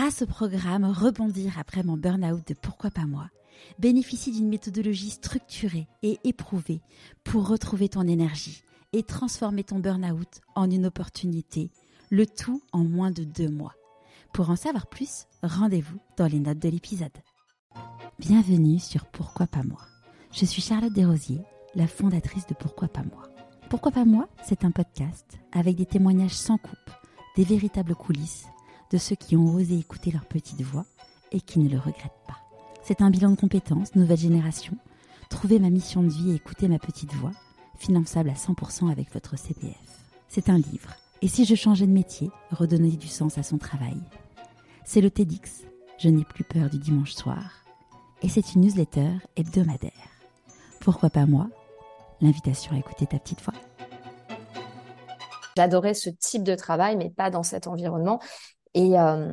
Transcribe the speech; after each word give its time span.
grâce 0.00 0.22
au 0.22 0.26
programme 0.26 0.86
Rebondir 0.86 1.58
après 1.58 1.82
mon 1.82 1.98
burn-out 1.98 2.48
de 2.48 2.54
Pourquoi 2.54 2.90
pas 2.90 3.04
moi, 3.04 3.28
bénéficie 3.78 4.32
d'une 4.32 4.48
méthodologie 4.48 5.10
structurée 5.10 5.88
et 6.02 6.18
éprouvée 6.24 6.80
pour 7.22 7.46
retrouver 7.46 7.90
ton 7.90 8.08
énergie 8.08 8.62
et 8.94 9.02
transformer 9.02 9.62
ton 9.62 9.78
burn-out 9.78 10.40
en 10.54 10.70
une 10.70 10.86
opportunité, 10.86 11.70
le 12.08 12.24
tout 12.24 12.62
en 12.72 12.82
moins 12.82 13.10
de 13.10 13.24
deux 13.24 13.50
mois. 13.50 13.74
Pour 14.32 14.48
en 14.48 14.56
savoir 14.56 14.86
plus, 14.86 15.26
rendez-vous 15.42 15.98
dans 16.16 16.28
les 16.28 16.40
notes 16.40 16.60
de 16.60 16.70
l'épisode. 16.70 17.18
Bienvenue 18.18 18.78
sur 18.78 19.04
Pourquoi 19.04 19.48
pas 19.48 19.64
moi. 19.64 19.82
Je 20.32 20.46
suis 20.46 20.62
Charlotte 20.62 20.94
Desrosiers, 20.94 21.42
la 21.74 21.86
fondatrice 21.86 22.46
de 22.46 22.54
Pourquoi 22.54 22.88
pas 22.88 23.02
moi. 23.02 23.28
Pourquoi 23.68 23.92
pas 23.92 24.06
moi 24.06 24.30
C'est 24.48 24.64
un 24.64 24.70
podcast 24.70 25.38
avec 25.52 25.76
des 25.76 25.84
témoignages 25.84 26.38
sans 26.38 26.56
coupe, 26.56 26.90
des 27.36 27.44
véritables 27.44 27.94
coulisses 27.94 28.46
de 28.90 28.98
ceux 28.98 29.16
qui 29.16 29.36
ont 29.36 29.54
osé 29.54 29.78
écouter 29.78 30.10
leur 30.10 30.26
petite 30.26 30.62
voix 30.62 30.84
et 31.32 31.40
qui 31.40 31.60
ne 31.60 31.68
le 31.68 31.78
regrettent 31.78 32.24
pas. 32.26 32.38
C'est 32.82 33.02
un 33.02 33.10
bilan 33.10 33.30
de 33.30 33.36
compétences, 33.36 33.94
nouvelle 33.94 34.18
génération. 34.18 34.76
Trouver 35.28 35.58
ma 35.58 35.70
mission 35.70 36.02
de 36.02 36.08
vie 36.08 36.32
et 36.32 36.34
écouter 36.34 36.66
ma 36.66 36.78
petite 36.78 37.14
voix, 37.14 37.32
finançable 37.76 38.30
à 38.30 38.34
100% 38.34 38.90
avec 38.90 39.12
votre 39.12 39.38
CPF. 39.38 39.76
C'est 40.28 40.48
un 40.48 40.58
livre. 40.58 40.94
Et 41.22 41.28
si 41.28 41.44
je 41.44 41.54
changeais 41.54 41.86
de 41.86 41.92
métier, 41.92 42.30
redonner 42.50 42.90
du 42.90 43.08
sens 43.08 43.38
à 43.38 43.42
son 43.42 43.58
travail? 43.58 43.98
C'est 44.84 45.00
le 45.00 45.10
TEDx. 45.10 45.64
Je 45.98 46.08
n'ai 46.08 46.24
plus 46.24 46.44
peur 46.44 46.70
du 46.70 46.78
dimanche 46.78 47.12
soir. 47.12 47.64
Et 48.22 48.28
c'est 48.28 48.54
une 48.54 48.62
newsletter 48.62 49.10
hebdomadaire. 49.36 49.92
Pourquoi 50.80 51.10
pas 51.10 51.26
moi? 51.26 51.48
L'invitation 52.20 52.74
à 52.74 52.78
écouter 52.78 53.06
ta 53.06 53.18
petite 53.18 53.42
voix. 53.42 53.54
J'adorais 55.56 55.94
ce 55.94 56.10
type 56.10 56.42
de 56.42 56.54
travail, 56.54 56.96
mais 56.96 57.10
pas 57.10 57.30
dans 57.30 57.42
cet 57.42 57.66
environnement. 57.66 58.20
Et 58.74 58.98
euh, 58.98 59.32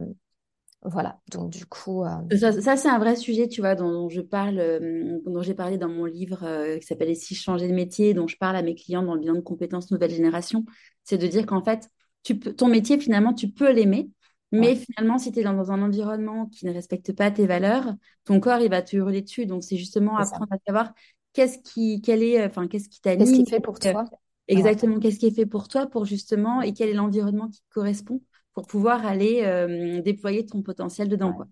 voilà, 0.83 1.19
donc 1.31 1.51
du 1.51 1.65
coup. 1.65 2.03
Euh, 2.03 2.61
ça, 2.61 2.77
c'est 2.77 2.89
un 2.89 2.99
vrai 2.99 3.15
sujet, 3.15 3.47
tu 3.47 3.61
vois, 3.61 3.75
dont, 3.75 4.09
je 4.09 4.21
parle, 4.21 4.59
euh, 4.59 5.19
dont 5.25 5.41
j'ai 5.41 5.53
parlé 5.53 5.77
dans 5.77 5.89
mon 5.89 6.05
livre 6.05 6.77
qui 6.79 6.85
s'appelle 6.85 7.15
Si 7.15 7.35
changer 7.35 7.67
de 7.67 7.73
métier, 7.73 8.13
dont 8.13 8.27
je 8.27 8.37
parle 8.37 8.55
à 8.55 8.61
mes 8.61 8.75
clients 8.75 9.03
dans 9.03 9.13
le 9.13 9.19
bilan 9.19 9.35
de 9.35 9.41
compétences 9.41 9.91
nouvelle 9.91 10.11
génération. 10.11 10.65
C'est 11.03 11.17
de 11.17 11.27
dire 11.27 11.45
qu'en 11.45 11.63
fait, 11.63 11.89
tu 12.23 12.37
peux, 12.37 12.53
ton 12.53 12.67
métier, 12.67 12.99
finalement, 12.99 13.33
tu 13.33 13.49
peux 13.49 13.71
l'aimer, 13.71 14.09
mais 14.51 14.75
finalement, 14.75 15.17
si 15.17 15.31
tu 15.31 15.39
es 15.39 15.43
dans, 15.43 15.71
un 15.71 15.81
environnement 15.81 16.45
qui 16.47 16.65
ne 16.65 16.73
respecte 16.73 17.13
pas 17.13 17.31
tes 17.31 17.47
valeurs, 17.47 17.93
ton 18.23 18.39
corps, 18.39 18.59
il 18.59 18.69
va 18.69 18.81
te 18.81 18.95
hurler 18.95 19.21
dessus. 19.21 19.45
Donc, 19.45 19.63
c'est 19.63 19.77
justement 19.77 20.17
apprendre 20.17 20.51
à 20.51 20.57
savoir 20.65 20.93
qu'est-ce 21.33 21.59
qui, 21.59 22.01
quel 22.01 22.23
est, 22.23 22.43
enfin, 22.45 22.67
qu'est-ce 22.67 22.89
qui 22.89 23.01
Qu'est-ce 23.01 23.33
qui 23.33 23.45
fait 23.45 23.59
pour 23.59 23.77
toi 23.77 24.05
Exactement, 24.47 24.99
qu'est-ce 24.99 25.19
qui 25.19 25.27
est 25.27 25.35
fait 25.35 25.45
pour 25.45 25.67
toi 25.67 25.87
pour 25.87 26.05
justement, 26.05 26.61
et 26.61 26.73
quel 26.73 26.89
est 26.89 26.93
l'environnement 26.93 27.49
qui 27.49 27.59
te 27.59 27.73
correspond 27.73 28.21
pour 28.57 28.65
pouvoir 28.65 29.05
aller 29.05 29.43
euh, 29.43 30.01
déployer 30.01 30.43
ton 30.43 30.63
potentiel 30.63 31.07
dedans. 31.07 31.31
Quoi. 31.31 31.45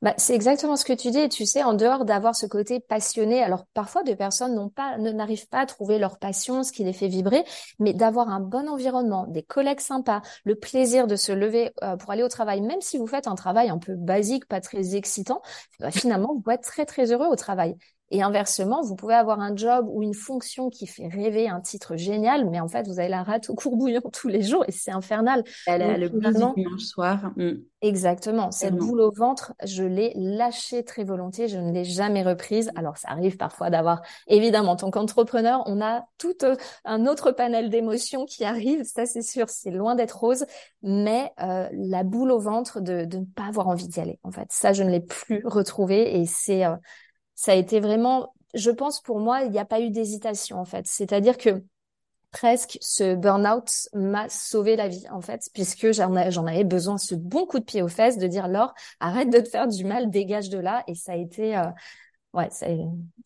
Bah, 0.00 0.14
c'est 0.16 0.32
exactement 0.32 0.76
ce 0.76 0.84
que 0.84 0.92
tu 0.92 1.10
dis. 1.10 1.18
Et 1.18 1.28
tu 1.28 1.44
sais, 1.44 1.64
en 1.64 1.74
dehors 1.74 2.04
d'avoir 2.04 2.36
ce 2.36 2.46
côté 2.46 2.78
passionné, 2.78 3.42
alors 3.42 3.66
parfois 3.74 4.04
des 4.04 4.14
personnes 4.14 4.54
n'ont 4.54 4.68
pas, 4.68 4.96
n'arrivent 4.96 5.48
pas 5.48 5.58
à 5.58 5.66
trouver 5.66 5.98
leur 5.98 6.20
passion, 6.20 6.62
ce 6.62 6.70
qui 6.70 6.84
les 6.84 6.92
fait 6.92 7.08
vibrer, 7.08 7.42
mais 7.80 7.94
d'avoir 7.94 8.28
un 8.28 8.38
bon 8.38 8.68
environnement, 8.68 9.26
des 9.26 9.42
collègues 9.42 9.80
sympas, 9.80 10.22
le 10.44 10.54
plaisir 10.54 11.08
de 11.08 11.16
se 11.16 11.32
lever 11.32 11.72
euh, 11.82 11.96
pour 11.96 12.12
aller 12.12 12.22
au 12.22 12.28
travail, 12.28 12.60
même 12.60 12.80
si 12.80 12.96
vous 12.96 13.08
faites 13.08 13.26
un 13.26 13.34
travail 13.34 13.68
un 13.68 13.78
peu 13.78 13.96
basique, 13.96 14.46
pas 14.46 14.60
très 14.60 14.94
excitant, 14.94 15.42
bah, 15.80 15.90
finalement 15.90 16.40
vous 16.44 16.52
êtes 16.52 16.62
très 16.62 16.86
très 16.86 17.10
heureux 17.10 17.26
au 17.26 17.34
travail. 17.34 17.74
Et 18.10 18.22
inversement, 18.22 18.82
vous 18.82 18.94
pouvez 18.94 19.14
avoir 19.14 19.40
un 19.40 19.56
job 19.56 19.86
ou 19.88 20.02
une 20.02 20.14
fonction 20.14 20.70
qui 20.70 20.86
fait 20.86 21.08
rêver, 21.08 21.48
un 21.48 21.60
titre 21.60 21.96
génial, 21.96 22.48
mais 22.48 22.60
en 22.60 22.68
fait, 22.68 22.86
vous 22.86 22.98
avez 23.00 23.08
la 23.08 23.22
rate 23.22 23.50
au 23.50 23.54
courbouillon 23.54 24.02
tous 24.12 24.28
les 24.28 24.42
jours 24.42 24.64
et 24.68 24.72
c'est 24.72 24.92
infernal. 24.92 25.42
Elle 25.66 25.82
a 25.82 25.98
le 25.98 26.08
dimanche 26.08 26.82
soir. 26.82 27.32
Mm. 27.36 27.54
Exactement. 27.82 28.50
Cette 28.50 28.74
boule 28.74 29.00
au 29.00 29.12
ventre, 29.12 29.52
je 29.64 29.84
l'ai 29.84 30.12
lâchée 30.16 30.82
très 30.82 31.04
volontiers, 31.04 31.46
je 31.46 31.58
ne 31.58 31.72
l'ai 31.72 31.84
jamais 31.84 32.22
reprise. 32.22 32.70
Alors, 32.74 32.96
ça 32.96 33.10
arrive 33.10 33.36
parfois 33.36 33.70
d'avoir, 33.70 34.02
évidemment, 34.28 34.72
en 34.72 34.76
tant 34.76 34.90
qu'entrepreneur, 34.90 35.62
on 35.66 35.80
a 35.80 36.06
tout 36.18 36.34
euh, 36.42 36.56
un 36.84 37.06
autre 37.06 37.32
panel 37.32 37.70
d'émotions 37.70 38.24
qui 38.24 38.44
arrivent, 38.44 38.84
ça 38.84 39.04
c'est 39.04 39.22
sûr, 39.22 39.50
c'est 39.50 39.70
loin 39.70 39.94
d'être 39.94 40.18
rose, 40.18 40.46
mais 40.82 41.32
euh, 41.40 41.68
la 41.72 42.02
boule 42.02 42.30
au 42.30 42.38
ventre 42.38 42.80
de, 42.80 43.04
de 43.04 43.18
ne 43.18 43.24
pas 43.24 43.44
avoir 43.44 43.68
envie 43.68 43.88
d'y 43.88 44.00
aller, 44.00 44.18
en 44.22 44.30
fait, 44.30 44.46
ça, 44.50 44.72
je 44.72 44.82
ne 44.82 44.90
l'ai 44.90 45.00
plus 45.00 45.42
retrouvé 45.44 46.20
et 46.20 46.26
c'est... 46.26 46.64
Euh, 46.64 46.76
ça 47.36 47.52
a 47.52 47.54
été 47.54 47.78
vraiment, 47.78 48.34
je 48.54 48.70
pense 48.70 49.00
pour 49.00 49.20
moi, 49.20 49.42
il 49.42 49.52
n'y 49.52 49.58
a 49.58 49.64
pas 49.64 49.80
eu 49.80 49.90
d'hésitation 49.90 50.58
en 50.58 50.64
fait. 50.64 50.86
C'est-à-dire 50.86 51.36
que 51.38 51.62
presque 52.32 52.78
ce 52.80 53.14
burn-out 53.14 53.70
m'a 53.94 54.28
sauvé 54.28 54.74
la 54.74 54.88
vie 54.88 55.04
en 55.10 55.20
fait, 55.20 55.48
puisque 55.54 55.92
j'en 55.92 56.46
avais 56.46 56.64
besoin 56.64 56.98
ce 56.98 57.14
bon 57.14 57.46
coup 57.46 57.58
de 57.60 57.64
pied 57.64 57.82
aux 57.82 57.88
fesses 57.88 58.18
de 58.18 58.26
dire 58.26 58.48
Laure, 58.48 58.74
arrête 59.00 59.30
de 59.30 59.38
te 59.38 59.48
faire 59.48 59.68
du 59.68 59.84
mal, 59.84 60.10
dégage 60.10 60.48
de 60.48 60.58
là. 60.58 60.82
Et 60.88 60.94
ça 60.94 61.12
a 61.12 61.16
été, 61.16 61.56
euh, 61.56 61.64
ouais, 62.32 62.48
c'est 62.50 62.78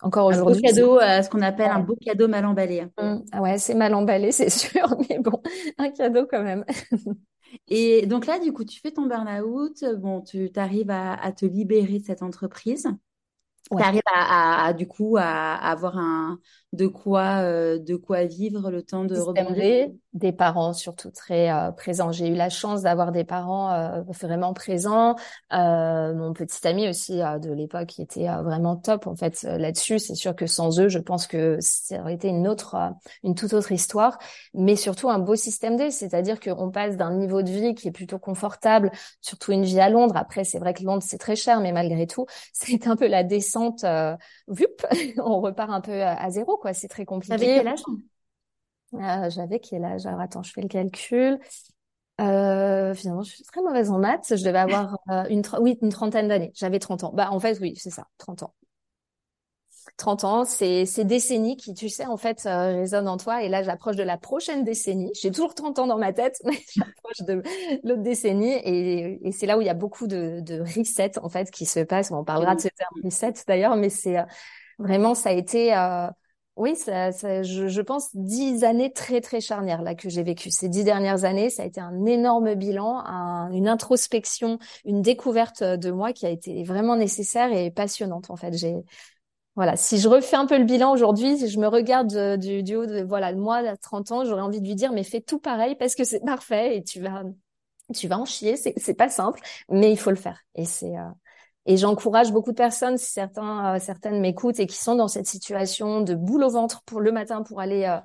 encore 0.02 0.26
aujourd'hui. 0.26 0.58
Un 0.58 0.60
beau 0.60 0.74
cadeau, 0.74 1.00
euh, 1.00 1.22
ce 1.22 1.30
qu'on 1.30 1.42
appelle 1.42 1.70
un 1.70 1.80
beau 1.80 1.96
cadeau 1.96 2.28
mal 2.28 2.44
emballé. 2.46 2.86
Mmh. 3.00 3.40
ouais, 3.40 3.58
c'est 3.58 3.74
mal 3.74 3.94
emballé, 3.94 4.32
c'est 4.32 4.50
sûr, 4.50 4.96
mais 5.08 5.20
bon, 5.20 5.40
un 5.78 5.90
cadeau 5.90 6.26
quand 6.28 6.42
même. 6.42 6.64
Et 7.66 8.06
donc 8.06 8.26
là, 8.26 8.38
du 8.38 8.52
coup, 8.52 8.64
tu 8.64 8.80
fais 8.80 8.92
ton 8.92 9.06
burn-out, 9.06 9.84
bon, 9.98 10.20
tu 10.20 10.50
arrives 10.54 10.90
à, 10.90 11.14
à 11.14 11.32
te 11.32 11.46
libérer 11.46 11.98
de 11.98 12.04
cette 12.04 12.22
entreprise. 12.22 12.86
Tu 13.76 13.82
arrives 13.82 14.02
à, 14.12 14.72
du 14.72 14.86
coup 14.86 15.16
à, 15.18 15.54
avoir 15.54 15.96
un 15.96 16.38
de 16.72 16.86
quoi 16.86 17.42
euh, 17.42 17.78
de 17.78 17.96
quoi 17.96 18.24
vivre 18.24 18.70
le 18.70 18.82
temps 18.82 19.04
de 19.04 19.16
rebondir 19.16 19.90
des 20.12 20.32
parents 20.32 20.72
surtout 20.72 21.10
très 21.10 21.50
euh, 21.50 21.70
présents. 21.70 22.10
J'ai 22.10 22.28
eu 22.28 22.34
la 22.34 22.48
chance 22.48 22.82
d'avoir 22.82 23.12
des 23.12 23.24
parents 23.24 23.72
euh, 23.72 24.02
vraiment 24.20 24.52
présents. 24.52 25.14
Mon 25.50 26.32
petit 26.32 26.66
ami 26.66 26.88
aussi 26.88 27.18
de 27.18 27.52
l'époque 27.52 27.86
qui 27.86 28.02
était 28.02 28.26
vraiment 28.26 28.76
top 28.76 29.06
en 29.06 29.14
fait 29.14 29.42
là-dessus. 29.42 29.98
C'est 29.98 30.14
sûr 30.14 30.34
que 30.34 30.46
sans 30.46 30.80
eux 30.80 30.88
je 30.88 30.98
pense 30.98 31.26
que 31.26 31.58
ça 31.60 32.00
aurait 32.00 32.14
été 32.14 32.28
une 32.28 32.48
autre 32.48 32.76
une 33.22 33.34
toute 33.34 33.52
autre 33.52 33.72
histoire. 33.72 34.18
Mais 34.54 34.76
surtout 34.76 35.08
un 35.10 35.18
beau 35.18 35.36
système 35.36 35.76
D 35.76 35.90
c'est-à-dire 35.90 36.40
qu'on 36.40 36.70
passe 36.70 36.96
d'un 36.96 37.14
niveau 37.14 37.42
de 37.42 37.50
vie 37.50 37.74
qui 37.74 37.88
est 37.88 37.92
plutôt 37.92 38.18
confortable 38.18 38.90
surtout 39.20 39.52
une 39.52 39.64
vie 39.64 39.80
à 39.80 39.90
Londres. 39.90 40.16
Après 40.16 40.44
c'est 40.44 40.58
vrai 40.58 40.74
que 40.74 40.82
Londres 40.82 41.04
c'est 41.06 41.18
très 41.18 41.36
cher 41.36 41.60
mais 41.60 41.72
malgré 41.72 42.06
tout 42.06 42.26
c'est 42.52 42.86
un 42.86 42.96
peu 42.96 43.06
la 43.06 43.22
descente 43.22 43.84
euh, 43.84 44.16
on 45.18 45.40
repart 45.40 45.70
un 45.70 45.80
peu 45.80 46.02
à 46.02 46.30
zéro 46.30 46.56
quoi. 46.56 46.72
C'est 46.72 46.88
très 46.88 47.04
compliqué. 47.04 47.36
Quel 47.36 47.68
âge 47.68 47.82
euh, 48.94 49.30
J'avais 49.30 49.60
quel 49.60 49.84
âge? 49.84 50.06
Alors 50.06 50.20
attends, 50.20 50.42
je 50.42 50.52
fais 50.52 50.62
le 50.62 50.68
calcul. 50.68 51.38
Euh, 52.20 52.94
finalement, 52.94 53.22
je 53.22 53.32
suis 53.32 53.44
très 53.44 53.62
mauvaise 53.62 53.90
en 53.90 53.98
maths. 53.98 54.36
Je 54.36 54.44
devais 54.44 54.58
avoir 54.58 54.98
euh, 55.10 55.24
une, 55.30 55.42
oui, 55.60 55.78
une 55.82 55.90
trentaine 55.90 56.28
d'années. 56.28 56.52
J'avais 56.54 56.78
30 56.78 57.04
ans. 57.04 57.12
Bah, 57.14 57.30
en 57.32 57.40
fait, 57.40 57.58
oui, 57.60 57.74
c'est 57.76 57.90
ça, 57.90 58.06
30 58.18 58.42
ans. 58.42 58.54
30 59.96 60.24
ans, 60.24 60.44
c'est 60.44 60.86
ces 60.86 61.04
décennies 61.04 61.56
qui, 61.56 61.74
tu 61.74 61.88
sais, 61.88 62.06
en 62.06 62.16
fait, 62.16 62.44
euh, 62.46 62.76
résonnent 62.76 63.08
en 63.08 63.16
toi. 63.16 63.42
Et 63.42 63.48
là, 63.48 63.62
j'approche 63.62 63.96
de 63.96 64.02
la 64.02 64.18
prochaine 64.18 64.64
décennie. 64.64 65.10
J'ai 65.20 65.30
toujours 65.30 65.54
30 65.54 65.78
ans 65.78 65.86
dans 65.86 65.98
ma 65.98 66.12
tête, 66.12 66.38
mais 66.44 66.58
j'approche 66.74 67.20
de 67.26 67.42
l'autre 67.84 68.02
décennie. 68.02 68.52
Et, 68.64 69.26
et 69.26 69.32
c'est 69.32 69.46
là 69.46 69.58
où 69.58 69.60
il 69.60 69.66
y 69.66 69.70
a 69.70 69.74
beaucoup 69.74 70.06
de, 70.06 70.40
de 70.40 70.60
reset, 70.60 71.18
en 71.18 71.28
fait, 71.28 71.50
qui 71.50 71.66
se 71.66 71.80
passe. 71.80 72.10
On 72.10 72.24
parlera 72.24 72.54
de 72.54 72.60
ce 72.60 72.68
terme 72.68 72.94
reset, 73.04 73.32
d'ailleurs, 73.46 73.76
mais 73.76 73.88
c'est 73.90 74.16
vraiment, 74.78 75.14
ça 75.14 75.30
a 75.30 75.32
été 75.32 75.72
oui, 76.60 76.76
ça, 76.76 77.10
je, 77.10 77.80
pense 77.80 78.14
dix 78.14 78.64
années 78.64 78.92
très 78.92 79.22
très 79.22 79.40
charnières 79.40 79.80
là 79.80 79.94
que 79.94 80.10
j'ai 80.10 80.22
vécu. 80.22 80.50
Ces 80.50 80.68
dix 80.68 80.84
dernières 80.84 81.24
années, 81.24 81.48
ça 81.48 81.62
a 81.62 81.66
été 81.66 81.80
un 81.80 82.04
énorme 82.04 82.54
bilan, 82.54 82.98
un, 82.98 83.50
une 83.50 83.66
introspection, 83.66 84.58
une 84.84 85.00
découverte 85.00 85.62
de 85.62 85.90
moi 85.90 86.12
qui 86.12 86.26
a 86.26 86.28
été 86.28 86.62
vraiment 86.62 86.96
nécessaire 86.96 87.50
et 87.50 87.70
passionnante. 87.70 88.30
En 88.30 88.36
fait, 88.36 88.52
j'ai 88.52 88.76
voilà, 89.56 89.76
si 89.76 89.98
je 89.98 90.08
refais 90.08 90.36
un 90.36 90.44
peu 90.46 90.58
le 90.58 90.64
bilan 90.64 90.92
aujourd'hui, 90.92 91.38
si 91.38 91.48
je 91.48 91.58
me 91.58 91.66
regarde 91.66 92.14
euh, 92.14 92.36
du, 92.36 92.76
haut 92.76 92.86
de 92.86 93.02
voilà, 93.02 93.32
moi 93.34 93.56
à 93.56 93.76
30 93.78 94.12
ans, 94.12 94.24
j'aurais 94.24 94.42
envie 94.42 94.60
de 94.60 94.66
lui 94.66 94.74
dire 94.74 94.92
mais 94.92 95.02
fais 95.02 95.20
tout 95.20 95.38
pareil 95.38 95.76
parce 95.76 95.94
que 95.94 96.04
c'est 96.04 96.20
parfait 96.20 96.76
et 96.76 96.84
tu 96.84 97.00
vas 97.00 97.24
tu 97.94 98.06
vas 98.06 98.18
en 98.18 98.26
chier, 98.26 98.56
c'est 98.56 98.94
pas 98.94 99.08
simple, 99.08 99.40
mais 99.70 99.90
il 99.90 99.98
faut 99.98 100.10
le 100.10 100.16
faire. 100.16 100.40
Et 100.54 100.64
c'est 100.66 100.96
euh, 100.96 101.08
et 101.66 101.76
j'encourage 101.76 102.32
beaucoup 102.32 102.52
de 102.52 102.56
personnes, 102.56 102.96
certains, 102.96 103.74
euh, 103.76 103.78
certaines 103.78 104.20
m'écoutent 104.20 104.58
et 104.58 104.66
qui 104.66 104.76
sont 104.76 104.94
dans 104.94 105.08
cette 105.08 105.26
situation 105.26 106.00
de 106.00 106.14
boule 106.14 106.42
au 106.44 106.48
ventre 106.50 106.82
pour 106.84 107.00
le 107.00 107.12
matin 107.12 107.42
pour 107.42 107.60
aller 107.60 107.84
euh, 107.84 107.98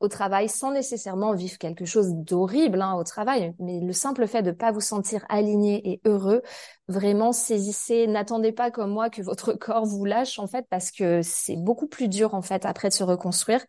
au 0.00 0.08
travail, 0.08 0.48
sans 0.48 0.72
nécessairement 0.72 1.34
vivre 1.34 1.58
quelque 1.58 1.84
chose 1.84 2.14
d'horrible 2.14 2.80
hein, 2.80 2.94
au 2.94 3.04
travail, 3.04 3.54
mais 3.58 3.80
le 3.80 3.92
simple 3.92 4.26
fait 4.26 4.42
de 4.42 4.50
pas 4.50 4.72
vous 4.72 4.80
sentir 4.80 5.24
aligné 5.28 5.92
et 5.92 6.00
heureux, 6.06 6.42
vraiment 6.88 7.32
saisissez, 7.32 8.06
n'attendez 8.06 8.52
pas 8.52 8.70
comme 8.70 8.90
moi 8.90 9.10
que 9.10 9.20
votre 9.20 9.52
corps 9.58 9.84
vous 9.84 10.04
lâche 10.06 10.38
en 10.38 10.46
fait, 10.46 10.66
parce 10.70 10.90
que 10.90 11.20
c'est 11.22 11.56
beaucoup 11.56 11.86
plus 11.88 12.08
dur 12.08 12.34
en 12.34 12.42
fait 12.42 12.64
après 12.64 12.88
de 12.88 12.94
se 12.94 13.04
reconstruire 13.04 13.64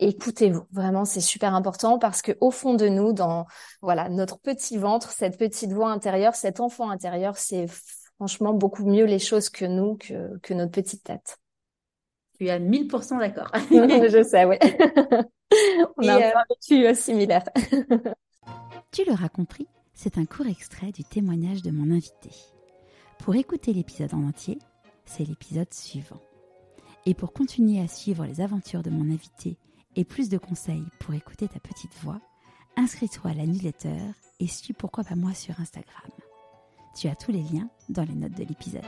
écoutez-vous. 0.00 0.66
Vraiment, 0.72 1.04
c'est 1.04 1.20
super 1.20 1.54
important 1.54 1.98
parce 1.98 2.20
que 2.20 2.32
au 2.40 2.50
fond 2.50 2.74
de 2.74 2.88
nous, 2.88 3.12
dans 3.12 3.46
voilà 3.80 4.08
notre 4.08 4.38
petit 4.38 4.76
ventre, 4.76 5.12
cette 5.12 5.38
petite 5.38 5.72
voix 5.72 5.90
intérieure, 5.90 6.34
cet 6.34 6.60
enfant 6.60 6.90
intérieur, 6.90 7.36
c'est 7.36 7.66
franchement 8.24 8.54
beaucoup 8.54 8.86
mieux 8.86 9.04
les 9.04 9.18
choses 9.18 9.50
que 9.50 9.66
nous, 9.66 9.96
que, 9.96 10.38
que 10.38 10.54
notre 10.54 10.72
petite 10.72 11.04
tête. 11.04 11.36
Tu 12.38 12.46
es 12.46 12.50
à 12.50 12.58
1000% 12.58 13.18
d'accord. 13.18 13.50
je 13.70 14.22
sais, 14.26 14.46
oui. 14.46 14.56
On 15.98 16.08
a 16.08 16.14
un 16.14 16.20
euh, 16.20 16.42
vécu 16.48 16.86
euh, 16.86 16.94
similaire. 16.94 17.44
tu 18.92 19.04
l'auras 19.04 19.28
compris, 19.28 19.66
c'est 19.92 20.16
un 20.16 20.24
court 20.24 20.46
extrait 20.46 20.90
du 20.90 21.04
témoignage 21.04 21.60
de 21.60 21.70
mon 21.70 21.94
invité. 21.94 22.30
Pour 23.18 23.34
écouter 23.34 23.74
l'épisode 23.74 24.14
en 24.14 24.26
entier, 24.26 24.58
c'est 25.04 25.28
l'épisode 25.28 25.72
suivant. 25.74 26.22
Et 27.04 27.12
pour 27.12 27.34
continuer 27.34 27.78
à 27.82 27.88
suivre 27.88 28.24
les 28.24 28.40
aventures 28.40 28.82
de 28.82 28.88
mon 28.88 29.12
invité 29.12 29.58
et 29.96 30.04
plus 30.04 30.30
de 30.30 30.38
conseils 30.38 30.86
pour 30.98 31.12
écouter 31.12 31.46
ta 31.46 31.60
petite 31.60 31.94
voix, 32.02 32.22
inscris-toi 32.78 33.32
à 33.32 33.34
la 33.34 33.44
newsletter 33.44 34.00
et 34.40 34.46
suis 34.46 34.72
pourquoi 34.72 35.04
pas 35.04 35.14
moi 35.14 35.34
sur 35.34 35.60
Instagram. 35.60 36.10
Tu 36.94 37.08
as 37.08 37.16
tous 37.16 37.32
les 37.32 37.42
liens 37.42 37.68
dans 37.88 38.04
les 38.04 38.14
notes 38.14 38.36
de 38.38 38.44
l'épisode. 38.44 38.82